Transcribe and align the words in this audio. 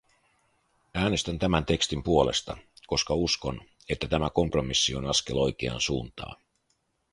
Äänestän 0.93 1.39
tämän 1.39 1.65
tekstin 1.65 2.03
puolesta, 2.03 2.57
koska 2.87 3.13
uskon, 3.13 3.61
että 3.89 4.07
tämä 4.07 4.29
kompromissi 4.29 4.95
on 4.95 5.05
askel 5.05 5.37
oikeaan 5.37 5.81
suuntaan. 5.81 6.35